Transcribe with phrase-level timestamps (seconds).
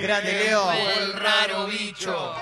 [0.00, 0.64] Grande, Leo.
[0.64, 2.34] fue el raro bicho?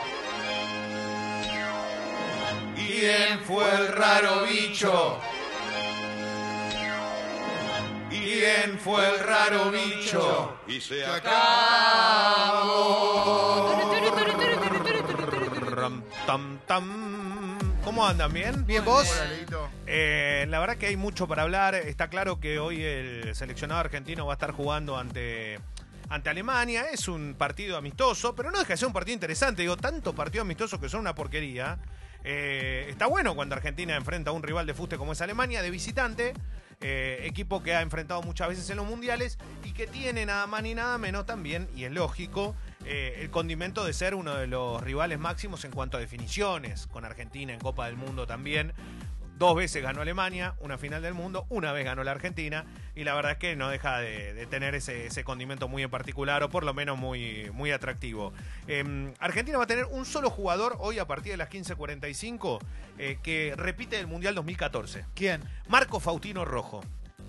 [2.77, 5.21] ¿Quién fue el raro bicho?
[8.08, 10.58] ¿Quién fue el raro bicho?
[10.69, 11.04] Y se
[15.71, 17.59] Ram, tam, tam.
[17.84, 18.33] ¿Cómo andan?
[18.33, 18.66] ¿Bien?
[18.66, 19.09] Bien, vos.
[19.87, 21.75] Eh, la verdad que hay mucho para hablar.
[21.75, 25.59] Está claro que hoy el seleccionado argentino va a estar jugando ante,
[26.09, 26.91] ante Alemania.
[26.91, 29.62] Es un partido amistoso, pero no deja de ser un partido interesante.
[29.62, 31.78] Digo, tantos partidos amistosos que son una porquería.
[32.24, 35.70] Eh, está bueno cuando Argentina enfrenta a un rival de fuste como es Alemania, de
[35.70, 36.34] visitante.
[36.80, 40.62] eh, equipo que ha enfrentado muchas veces en los mundiales y que tiene nada más
[40.62, 42.54] ni nada menos también, y es lógico,
[42.84, 47.04] eh, el condimento de ser uno de los rivales máximos en cuanto a definiciones, con
[47.04, 48.73] Argentina en Copa del Mundo también.
[49.38, 52.65] Dos veces ganó Alemania, una final del mundo, una vez ganó la Argentina,
[52.96, 55.91] y la verdad es que no deja de, de tener ese, ese condimento muy en
[55.91, 58.32] particular, o por lo menos muy, muy atractivo.
[58.66, 62.59] Eh, Argentina va a tener un solo jugador hoy a partir de las 15.45
[62.99, 65.05] eh, que repite el Mundial 2014.
[65.15, 65.43] ¿Quién?
[65.69, 66.81] Marco Faustino Rojo.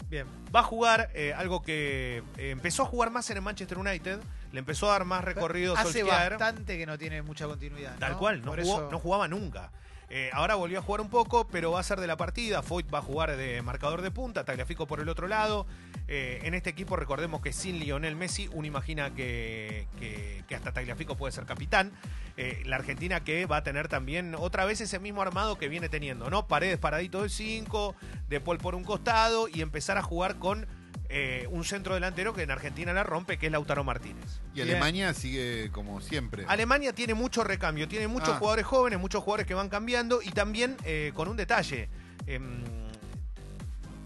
[0.09, 0.25] Bien.
[0.55, 4.19] Va a jugar eh, algo que eh, empezó a jugar más en el Manchester United,
[4.51, 6.31] le empezó a dar más recorrido Hace Solskjaer.
[6.31, 7.95] bastante que no tiene mucha continuidad.
[7.99, 8.17] Tal ¿no?
[8.17, 9.71] cual, no, Por jugó- eso- no jugaba nunca.
[10.11, 12.63] Eh, ahora volvió a jugar un poco, pero va a ser de la partida.
[12.63, 15.67] Foyt va a jugar de marcador de punta, Tagliafico por el otro lado.
[16.07, 21.15] Eh, en este equipo recordemos que sin Lionel Messi uno imagina que, que- hasta Tagliafico
[21.15, 21.91] puede ser capitán.
[22.35, 25.89] Eh, la Argentina que va a tener también otra vez ese mismo armado que viene
[25.89, 26.47] teniendo, ¿no?
[26.47, 27.95] Paredes paradito del 5,
[28.29, 30.65] De Paul por un costado y empezar a jugar con
[31.09, 34.39] eh, un centro delantero que en Argentina la rompe, que es Lautaro Martínez.
[34.53, 34.61] Y.
[34.61, 36.45] Alemania sigue como siempre.
[36.47, 38.37] Alemania tiene mucho recambio, tiene muchos Ah.
[38.37, 41.89] jugadores jóvenes, muchos jugadores que van cambiando y también eh, con un detalle.
[42.27, 42.61] em,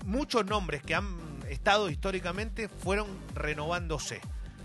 [0.06, 1.18] muchos nombres que han
[1.50, 4.22] estado históricamente fueron renovándose.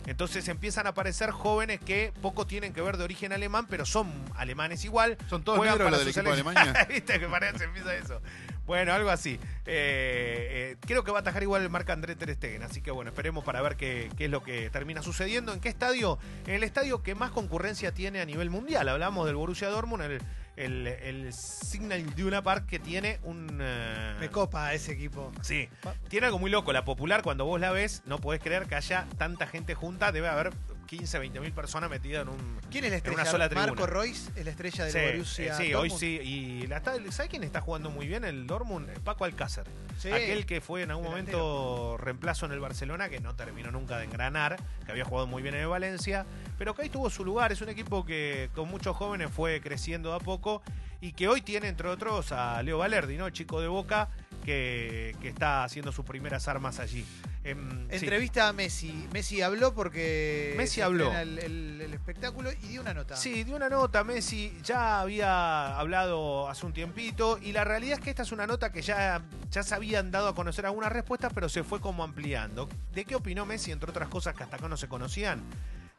[0.06, 4.10] Entonces empiezan a aparecer jóvenes que poco tienen que ver de origen alemán, pero son
[4.36, 5.18] alemanes igual.
[5.28, 6.32] ¿Son todos negros los del equipo de.
[6.32, 6.86] Alemania?
[6.88, 8.22] ¿Viste que parece empieza eso?
[8.68, 9.40] Bueno, algo así.
[9.64, 12.90] Eh, eh, creo que va a atajar igual el marca André Ter Stegen, así que
[12.90, 15.54] bueno, esperemos para ver qué, qué es lo que termina sucediendo.
[15.54, 16.18] ¿En qué estadio?
[16.46, 18.86] En el estadio que más concurrencia tiene a nivel mundial.
[18.90, 20.20] Hablamos del Borussia Dortmund, el,
[20.56, 23.58] el, el Signal Iduna Park que tiene un...
[23.58, 25.32] eh, Me copa ese equipo.
[25.40, 25.70] Sí,
[26.08, 26.70] tiene algo muy loco.
[26.74, 30.12] La popular, cuando vos la ves, no podés creer que haya tanta gente junta.
[30.12, 30.52] Debe haber
[30.88, 32.60] 15, 20 mil personas metidas en un.
[32.70, 33.20] ¿Quién es la En estrella?
[33.22, 33.66] una sola tribuna.
[33.68, 36.06] Marco Royce es la estrella del Sí, Borussia sí, hoy sí.
[36.24, 38.88] Y la está- ¿sabe quién está jugando muy bien el Dortmund?
[39.00, 39.66] Paco Alcácer.
[39.98, 40.10] Sí.
[40.10, 41.38] Aquel que fue en algún Delantero.
[41.38, 44.56] momento reemplazo en el Barcelona, que no terminó nunca de engranar,
[44.86, 46.24] que había jugado muy bien en el Valencia,
[46.56, 47.52] pero que ahí tuvo su lugar.
[47.52, 50.62] Es un equipo que con muchos jóvenes fue creciendo a poco
[51.02, 53.26] y que hoy tiene, entre otros, a Leo Valerdi, ¿no?
[53.26, 54.08] El chico de Boca,
[54.44, 57.04] que, que está haciendo sus primeras armas allí.
[57.50, 57.86] Em.
[57.90, 59.08] Entrevista a Messi.
[59.12, 61.04] Messi habló porque Messi se habló.
[61.06, 63.16] estrena El, el- el espectáculo y dio una nota.
[63.16, 68.04] Sí, dio una nota, Messi ya había hablado hace un tiempito y la realidad es
[68.04, 71.32] que esta es una nota que ya, ya se habían dado a conocer algunas respuestas,
[71.34, 72.68] pero se fue como ampliando.
[72.92, 75.42] ¿De qué opinó Messi, entre otras cosas que hasta acá no se conocían?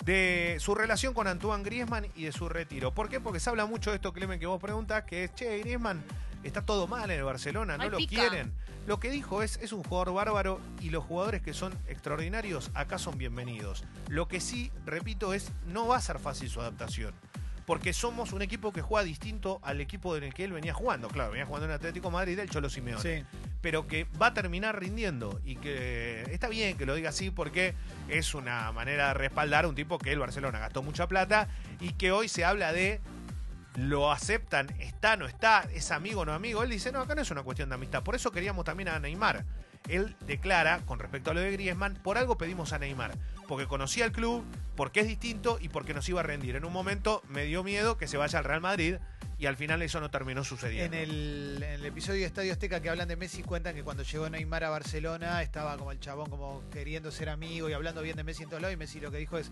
[0.06, 2.94] De su relación con Antoine Griezmann y de su retiro.
[2.94, 3.20] ¿Por qué?
[3.20, 6.02] Porque se habla mucho de esto, Clemen, que vos preguntas, que es, che, Griezmann
[6.44, 8.16] está todo mal en el Barcelona, no Ay, lo pica.
[8.30, 8.54] quieren.
[8.88, 12.98] Lo que dijo es, es un jugador bárbaro y los jugadores que son extraordinarios acá
[12.98, 13.84] son bienvenidos.
[14.08, 17.14] Lo que sí, repito, es, no va a ser fácil su adaptación.
[17.68, 21.08] Porque somos un equipo que juega distinto al equipo en el que él venía jugando.
[21.08, 23.24] Claro, venía jugando en Atlético de Madrid del Cholo Simeone Sí.
[23.62, 27.76] pero que va a terminar rindiendo y que está bien que lo diga así porque
[28.08, 31.48] es una manera de respaldar a un tipo que el Barcelona gastó mucha plata
[31.80, 33.02] y que hoy se habla de
[33.88, 36.64] lo aceptan, está, no está, es amigo, no amigo.
[36.64, 38.04] Él dice, no, acá no es una cuestión de amistad.
[38.04, 39.46] Por eso queríamos también a Neymar.
[39.88, 43.14] Él declara, con respecto a lo de Griezmann, por algo pedimos a Neymar.
[43.48, 44.44] Porque conocía el club,
[44.76, 46.56] porque es distinto y porque nos iba a rendir.
[46.56, 48.98] En un momento me dio miedo que se vaya al Real Madrid
[49.38, 50.96] y al final eso no terminó sucediendo.
[50.98, 54.04] En el, en el episodio de Estadio Azteca que hablan de Messi cuentan que cuando
[54.04, 58.18] llegó Neymar a Barcelona estaba como el chabón como queriendo ser amigo y hablando bien
[58.18, 59.50] de Messi en todos lados y Messi lo que dijo es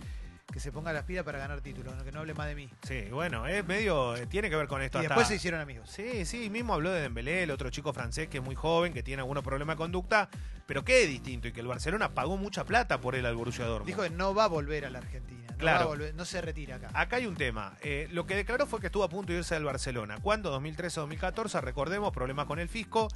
[0.52, 2.70] que se ponga las pilas para ganar títulos, que no hable más de mí.
[2.88, 4.16] Sí, bueno, es medio.
[4.16, 4.98] eh, Tiene que ver con esto.
[4.98, 5.90] Y hasta- después se hicieron amigos.
[5.90, 9.04] Sí, sí, mismo habló de Dembélé, el otro chico francés que es muy joven, que
[9.04, 10.30] tiene algunos problemas de conducta,
[10.66, 13.66] pero que es distinto y que el Barcelona pagó mucha plata por él al Borussia
[13.66, 13.88] Dortmund.
[13.88, 15.44] Dijo que no va a volver a la Argentina.
[15.52, 15.80] No, Claro.
[15.80, 16.90] va a volver, no se retira acá.
[16.94, 17.76] Acá hay un tema.
[17.82, 20.18] Eh, lo que declaró fue que estuvo a punto de irse del Barcelona.
[20.22, 20.52] ¿Cuándo?
[20.52, 23.08] 2013-2014, recordemos, problemas con el fisco.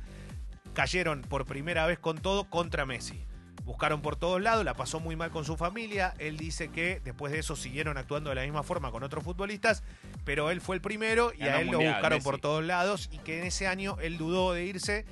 [0.74, 3.24] Cayeron por primera vez con todo contra Messi.
[3.64, 6.14] Buscaron por todos lados, la pasó muy mal con su familia.
[6.18, 9.84] Él dice que después de eso siguieron actuando de la misma forma con otros futbolistas,
[10.26, 12.24] pero él fue el primero y Ganó a él lo buscaron Messi.
[12.24, 15.06] por todos lados y que en ese año él dudó de irse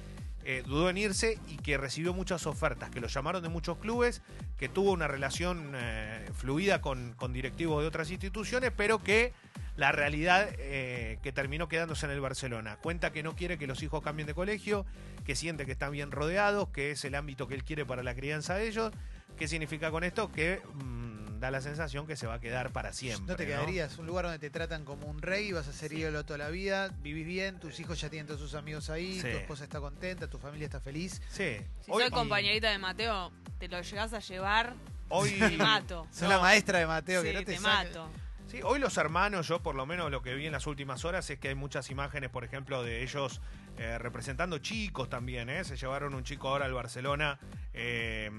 [0.46, 4.22] eh, dudó en irse y que recibió muchas ofertas, que lo llamaron de muchos clubes,
[4.58, 9.34] que tuvo una relación eh, fluida con, con directivos de otras instituciones, pero que
[9.80, 12.78] la realidad eh, que terminó quedándose en el Barcelona.
[12.82, 14.86] Cuenta que no quiere que los hijos cambien de colegio,
[15.26, 18.14] que siente que están bien rodeados, que es el ámbito que él quiere para la
[18.14, 18.92] crianza de ellos.
[19.38, 20.32] ¿Qué significa con esto?
[20.34, 23.26] Que mm, da la sensación que se va a quedar para siempre.
[23.26, 26.26] No te quedarías, un lugar donde te tratan como un rey, vas a ser ídolo
[26.26, 29.22] toda la vida, vivís bien, tus hijos ya tienen todos sus amigos ahí, Sí.
[29.32, 31.22] tu esposa está contenta, tu familia está feliz.
[31.30, 31.56] Sí.
[31.80, 34.74] Si Hoy- soy compañerita de Mateo, te lo llegás a llevar,
[35.08, 36.06] Hoy, te mato.
[36.12, 38.10] Sos la maestra de Mateo, Sí, que no te, te saca- mato.
[38.50, 41.30] Sí, hoy los hermanos, yo por lo menos lo que vi en las últimas horas
[41.30, 43.42] es que hay muchas imágenes, por ejemplo, de ellos
[43.78, 45.52] eh, representando chicos también.
[45.52, 45.64] ¿eh?
[45.64, 47.38] Se llevaron un chico ahora al Barcelona
[47.76, 48.32] eh,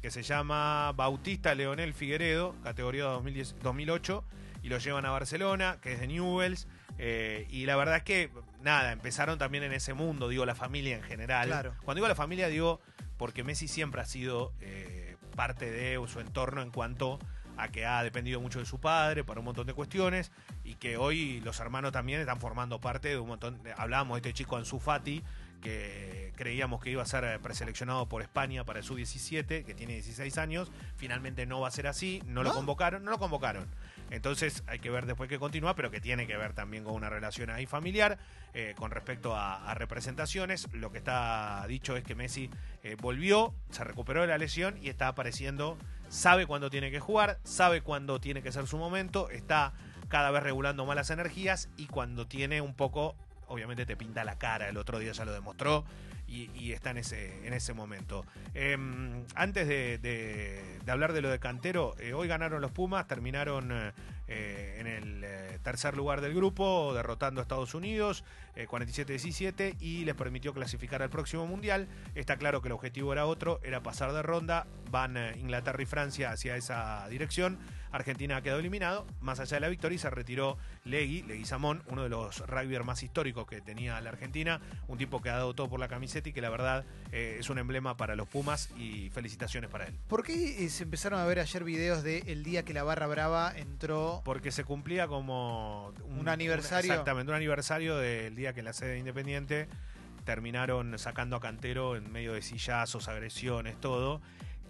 [0.00, 4.24] que se llama Bautista Leonel Figueredo, categoría 2010 2008,
[4.62, 6.68] y lo llevan a Barcelona, que es de Newells.
[6.98, 8.30] eh, y la verdad es que,
[8.60, 11.48] nada, empezaron también en ese mundo, digo, la familia en general.
[11.48, 11.74] Claro.
[11.82, 12.80] Cuando digo la familia, digo,
[13.16, 14.52] porque Messi siempre ha sido
[15.34, 17.18] parte de su entorno en cuanto
[17.56, 20.30] a que ha dependido mucho de su padre para un montón de cuestiones
[20.64, 23.60] y que hoy los hermanos también están formando parte de un montón.
[23.76, 25.22] hablábamos de este chico Ansu Fati
[25.62, 29.94] que creíamos que iba a ser eh, preseleccionado por España para el sub-17, que tiene
[29.94, 32.54] 16 años, finalmente no va a ser así, no, lo ¿No?
[32.56, 33.66] convocaron, no lo convocaron.
[34.10, 37.08] Entonces hay que ver después que continúa, pero que tiene que ver también con una
[37.08, 38.18] relación ahí familiar
[38.52, 40.70] eh, con respecto a, a representaciones.
[40.74, 42.50] Lo que está dicho es que Messi
[42.82, 47.38] eh, volvió, se recuperó de la lesión y está apareciendo, sabe cuándo tiene que jugar,
[47.44, 49.72] sabe cuándo tiene que ser su momento, está
[50.08, 53.16] cada vez regulando más las energías y cuando tiene un poco,
[53.52, 55.84] obviamente te pinta la cara, el otro día ya lo demostró
[56.26, 58.24] y, está en ese, en ese momento.
[58.54, 58.78] Eh,
[59.34, 63.70] antes de, hablar de lo de Cantero, eh, hoy ganaron los Pumas, terminaron
[64.32, 68.24] eh, eh, en el eh, tercer lugar del grupo, derrotando a Estados Unidos,
[68.54, 71.88] eh, 47-17, y les permitió clasificar al próximo Mundial.
[72.14, 74.66] Está claro que el objetivo era otro, era pasar de ronda.
[74.90, 77.58] Van eh, Inglaterra y Francia hacia esa dirección.
[77.92, 79.06] Argentina ha quedado eliminado.
[79.20, 83.02] Más allá de la victoria, y se retiró Legui, Leguizamón, uno de los rugbyers más
[83.02, 84.60] históricos que tenía la Argentina.
[84.88, 87.48] Un tipo que ha dado todo por la camiseta y que la verdad eh, es
[87.50, 89.94] un emblema para los Pumas y felicitaciones para él.
[90.08, 93.06] ¿Por qué eh, se empezaron a ver ayer videos de el día que la barra
[93.06, 94.21] brava entró?
[94.24, 96.90] Porque se cumplía como Un aniversario.
[96.92, 99.68] exactamente, un aniversario del día que en la sede de Independiente
[100.24, 104.20] terminaron sacando a Cantero en medio de sillazos, agresiones, todo,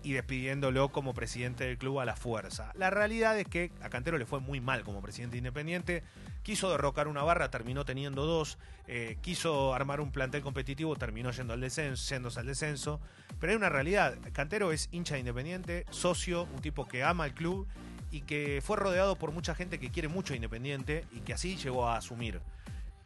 [0.03, 2.73] y despidiéndolo como presidente del club a la fuerza.
[2.75, 6.03] La realidad es que a Cantero le fue muy mal como presidente independiente.
[6.43, 8.59] Quiso derrocar una barra, terminó teniendo dos.
[8.89, 13.01] eh, quiso armar un plantel competitivo, terminó yendo al descenso, yéndose al descenso.
[13.39, 14.17] Pero hay una realidad.
[14.33, 17.69] Cantero es hincha de Independiente, socio, un tipo que ama el club
[18.13, 21.57] y que fue rodeado por mucha gente que quiere mucho a Independiente y que así
[21.57, 22.41] llegó a asumir.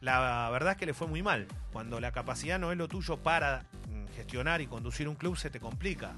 [0.01, 1.47] La verdad es que le fue muy mal.
[1.73, 5.49] Cuando la capacidad no es lo tuyo para mm, gestionar y conducir un club, se
[5.49, 6.11] te complica.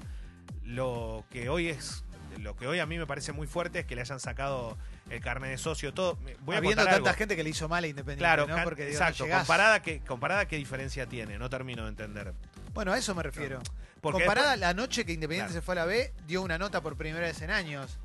[0.64, 2.04] Lo que hoy es,
[2.38, 4.76] lo que hoy a mí me parece muy fuerte es que le hayan sacado
[5.08, 6.18] el carnet de socio, todo.
[6.42, 7.12] Voy Habiendo tanta algo.
[7.14, 8.54] gente que le hizo mal a Independiente, Claro, ¿no?
[8.54, 9.26] can- Porque digo, exacto.
[9.26, 11.38] no comparada, que, comparada, ¿qué diferencia tiene?
[11.38, 12.34] No termino de entender.
[12.74, 13.60] Bueno, a eso me refiero.
[14.00, 15.60] Porque Comparada después- la noche que Independiente Claro.
[15.60, 17.98] se fue a la B, dio una nota por primera vez en años.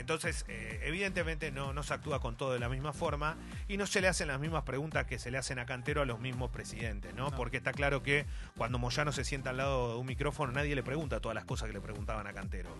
[0.00, 3.36] Entonces, eh, evidentemente no, no se actúa con todo de la misma forma
[3.68, 6.06] y no se le hacen las mismas preguntas que se le hacen a Cantero a
[6.06, 7.28] los mismos presidentes, ¿no?
[7.28, 7.36] No.
[7.36, 8.24] Porque está claro que
[8.56, 11.68] cuando Moyano se sienta al lado de un micrófono, nadie le pregunta todas las cosas
[11.68, 12.70] que le preguntaban a Cantero.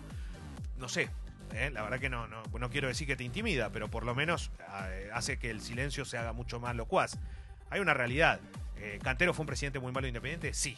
[0.79, 1.11] No sé,
[1.53, 1.69] ¿eh?
[1.71, 4.49] la verdad que no, no, no quiero decir que te intimida, pero por lo menos
[4.87, 7.19] eh, hace que el silencio se haga mucho más locuaz.
[7.69, 8.39] Hay una realidad.
[8.77, 10.75] Eh, Cantero fue un presidente muy malo e independiente, sí.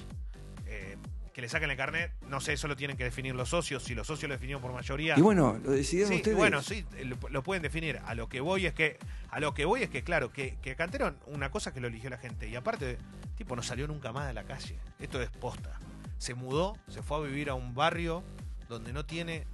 [1.34, 3.84] Que le saquen el carnet, no sé, eso lo tienen que definir los socios.
[3.84, 5.16] Si los socios lo definieron por mayoría.
[5.18, 6.38] Y bueno, lo decidieron Sí, ustedes.
[6.38, 8.00] bueno, sí, lo, lo pueden definir.
[8.06, 9.00] A lo que voy es que,
[9.32, 12.12] a lo que voy es que, claro, que, que Cantero, una cosa que lo eligió
[12.12, 12.48] la gente.
[12.48, 13.00] Y aparte,
[13.36, 14.78] tipo, no salió nunca más de la calle.
[15.00, 15.80] Esto es posta.
[16.20, 18.24] Se mudó, se fue a vivir a un barrio
[18.70, 19.46] donde no tiene.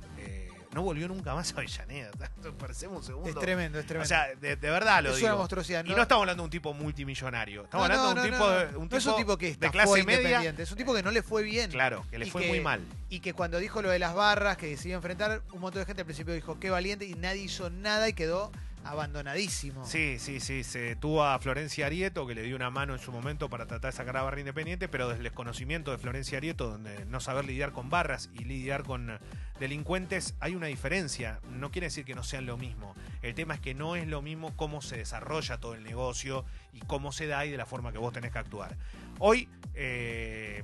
[0.73, 2.11] No volvió nunca más a Avellaneda.
[2.59, 3.29] Parecemos un segundo.
[3.29, 4.03] Es tremendo, es tremendo.
[4.05, 5.27] O sea, de, de verdad lo es digo.
[5.27, 5.83] una monstruosidad.
[5.85, 7.63] Y no estamos hablando de un tipo multimillonario.
[7.63, 9.69] Estamos No, hablando no, de un no, tipo, de- un es un tipo que de
[9.71, 10.19] clase media.
[10.21, 11.71] Independiente, es un tipo que no le fue bien.
[11.71, 12.81] Claro, que le fue que- muy mal.
[13.09, 16.01] Y que cuando dijo lo de las barras, que a enfrentar, un montón de gente
[16.01, 18.51] al principio dijo qué valiente y nadie hizo nada y quedó
[18.83, 19.86] abandonadísimo.
[19.86, 20.63] Sí, sí, sí.
[20.63, 23.91] Se tuvo a Florencia Arieto, que le dio una mano en su momento para tratar
[23.91, 27.45] de sacar a Barra Independiente, pero desde el desconocimiento de Florencia Arieto, donde no saber
[27.45, 29.19] lidiar con barras y lidiar con eh,
[29.59, 31.39] delincuentes, hay una diferencia.
[31.50, 32.95] No quiere decir que no sean lo mismo.
[33.21, 36.79] El tema es que no es lo mismo cómo se desarrolla todo el negocio y
[36.79, 38.77] cómo se da y de la forma que vos tenés que actuar.
[39.19, 40.63] Hoy, eh,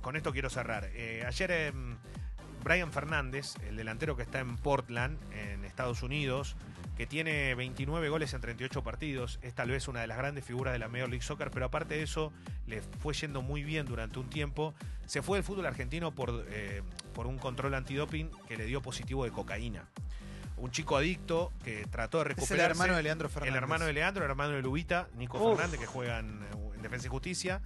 [0.00, 0.90] con esto quiero cerrar.
[0.92, 1.96] Eh, ayer em,
[2.62, 6.56] Brian Fernández, el delantero que está en Portland, en Estados Unidos,
[6.96, 10.72] que tiene 29 goles en 38 partidos, es tal vez una de las grandes figuras
[10.72, 12.32] de la Major League Soccer, pero aparte de eso,
[12.66, 14.74] le fue yendo muy bien durante un tiempo.
[15.06, 16.82] Se fue del fútbol argentino por, eh,
[17.14, 19.88] por un control antidoping que le dio positivo de cocaína.
[20.58, 22.70] Un chico adicto que trató de Es el recuperarse.
[22.70, 23.56] hermano de Leandro Fernández.
[23.56, 25.56] El hermano de Leandro, el hermano de Lubita, Nico Uf.
[25.56, 26.40] Fernández, que juega en,
[26.76, 27.60] en Defensa y Justicia.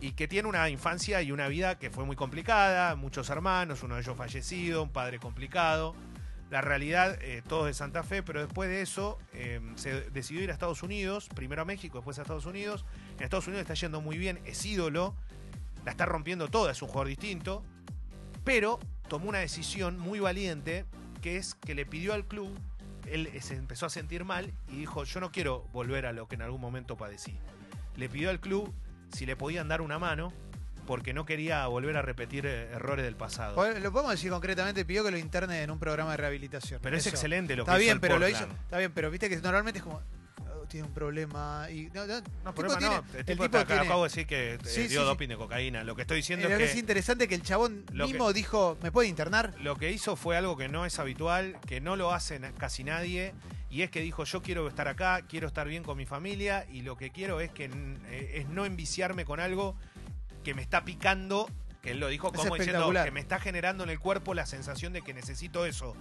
[0.00, 3.96] Y que tiene una infancia y una vida que fue muy complicada, muchos hermanos, uno
[3.96, 5.94] de ellos fallecido, un padre complicado.
[6.50, 10.50] La realidad, eh, todos de Santa Fe, pero después de eso eh, se decidió ir
[10.50, 12.84] a Estados Unidos, primero a México, después a Estados Unidos.
[13.18, 15.14] En Estados Unidos está yendo muy bien, es ídolo,
[15.84, 17.62] la está rompiendo toda, es un jugador distinto,
[18.44, 18.78] pero
[19.08, 20.86] tomó una decisión muy valiente,
[21.20, 22.56] que es que le pidió al club,
[23.06, 26.36] él se empezó a sentir mal y dijo, yo no quiero volver a lo que
[26.36, 27.36] en algún momento padecí.
[27.96, 28.72] Le pidió al club
[29.12, 30.32] si le podían dar una mano,
[30.86, 33.54] porque no quería volver a repetir eh, errores del pasado.
[33.56, 36.80] Pues, Lo podemos decir concretamente, pidió que lo interne en un programa de rehabilitación.
[36.82, 38.44] Pero es excelente lo Está que hizo bien, el pero lo hizo.
[38.64, 40.00] Está bien, pero viste que normalmente es como.
[40.50, 41.66] "Oh, tiene un problema.
[41.70, 43.04] Y, no, no, No, problema tiene- no.
[43.12, 45.28] El el tipo, tipo está- tiene- acabo de decir que eh, Sí, dio sí, doping
[45.28, 45.84] de cocaína.
[45.84, 48.32] Lo que estoy diciendo Pero es es que interesante que el chabón Lo que- mismo
[48.32, 49.54] dijo, ¿me puede internar?
[49.60, 52.82] lo que hizo fue algo que no es habitual, que no lo hace na- casi
[52.84, 53.34] nadie,
[53.70, 56.82] y es que dijo, yo quiero estar acá, quiero estar bien con mi familia, y
[56.82, 57.64] lo que quiero es que
[58.08, 59.76] eh, es no enviciarme con algo
[60.44, 61.48] que me está picando,
[61.82, 64.92] que él lo dijo como diciendo que me está generando en el cuerpo la sensación
[64.92, 65.94] de que necesito eso.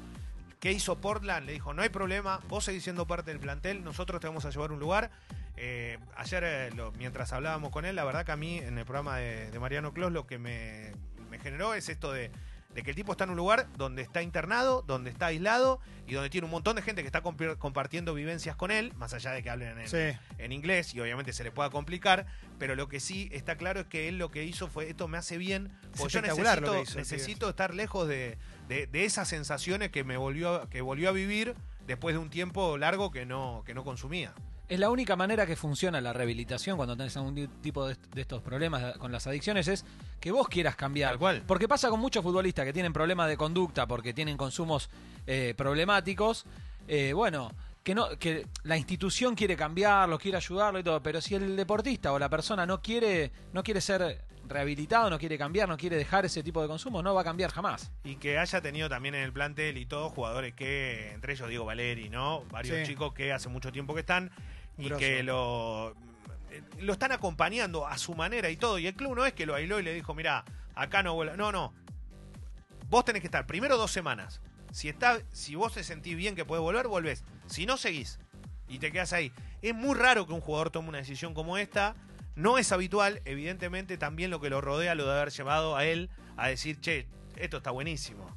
[0.59, 1.45] ¿Qué hizo Portland?
[1.45, 4.49] Le dijo, no hay problema, vos seguís siendo parte del plantel, nosotros te vamos a
[4.49, 5.11] llevar a un lugar.
[5.55, 8.85] Eh, ayer, eh, lo- mientras hablábamos con él, la verdad que a mí, en el
[8.85, 10.93] programa de, de Mariano Clos, lo que me,
[11.29, 12.31] me generó es esto de,
[12.77, 16.13] de que el tipo está en un lugar donde está internado, donde está aislado y
[16.13, 19.41] donde tiene un montón de gente que está compartiendo vivencias con él, más allá de
[19.41, 20.15] que hablen en, Sí.
[20.37, 22.27] en inglés y obviamente se le pueda complicar,
[22.59, 25.17] pero lo que sí está claro es que él lo que hizo fue, esto me
[25.17, 26.19] hace bien, porque yo
[26.83, 31.13] hizo necesito estar lejos de, de- de esas sensaciones que me volvió, que volvió a
[31.13, 31.55] vivir
[31.87, 34.35] después de un tiempo largo que no, que no consumía.
[34.69, 38.41] Es la única manera que funciona la rehabilitación cuando tenés algún tipo de, de estos
[38.41, 39.85] problemas con las adicciones es
[40.19, 41.11] que vos quieras cambiar.
[41.11, 41.43] Tal cual.
[41.47, 44.89] Porque pasa con muchos futbolistas que tienen problemas de conducta porque tienen consumos
[45.25, 46.45] eh, problemáticos.
[46.87, 47.51] eh, bueno,
[47.83, 52.11] que no que la institución quiere cambiarlo, quiere ayudarlo y todo, pero si el deportista
[52.11, 56.25] o la persona no quiere no quiere ser rehabilitado, no quiere cambiar, no quiere dejar
[56.25, 57.91] ese tipo de consumo, no va a cambiar jamás.
[58.05, 61.65] Y que haya tenido también en el plantel y todos jugadores que, entre ellos Diego
[61.65, 62.43] Valeri, ¿no?
[62.51, 62.83] Varios Sí.
[62.93, 64.31] chicos que hace mucho tiempo que están
[64.77, 64.99] y Grosso.
[64.99, 65.95] que lo,
[66.79, 68.79] lo están acompañando a su manera y todo.
[68.79, 71.35] Y el club no es que lo aisló y le dijo, mira, acá no vuelva.
[71.35, 71.73] No, no.
[72.89, 74.41] Vos tenés que estar primero dos semanas.
[74.71, 77.23] Si, está, si vos te sentís bien que podés volver, volvés.
[77.47, 78.19] Si no, seguís.
[78.67, 79.31] Y te quedas ahí.
[79.61, 81.95] Es muy raro que un jugador tome una decisión como esta.
[82.35, 83.21] No es habitual.
[83.25, 87.07] Evidentemente, también lo que lo rodea lo de haber llevado a él a decir, che,
[87.35, 88.36] esto está buenísimo.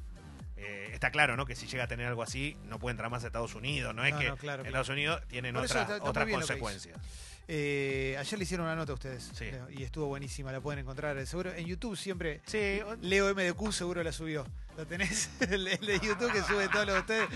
[1.01, 1.45] Eh, está claro, ¿no?
[1.45, 3.95] Que si llega a tener algo así, no puede entrar más a Estados Unidos.
[3.95, 4.63] No es que no, claro.
[4.63, 6.99] Estados Unidos tienen otra- está- está muy otras consecuencias.
[7.47, 9.31] Eh, ayer le hicieron una nota a ustedes.
[9.33, 9.45] Sí.
[9.51, 11.17] Leo, y estuvo buenísima, la pueden encontrar.
[11.17, 12.39] eh, Seguro en YouTube siempre.
[12.45, 14.45] Sí, Leo MDQ seguro la subió.
[14.77, 15.29] ¿Lo tenés?
[15.49, 17.27] el, el de YouTube que sube todo lo de ustedes.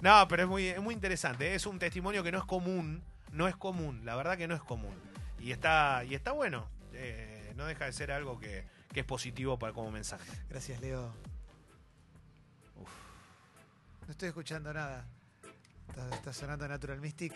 [0.00, 1.54] No, pero es muy, es muy interesante.
[1.54, 3.02] Es un testimonio que no es común.
[3.32, 4.00] No es común.
[4.04, 4.94] La verdad que no es común.
[5.38, 6.66] Y está, y está bueno.
[6.94, 10.24] Eh, no deja de ser algo que, que es positivo para, como mensaje.
[10.48, 11.14] Gracias, Leo.
[14.10, 15.06] No estoy escuchando nada.
[16.14, 17.28] Está, sonando Natural Mystic.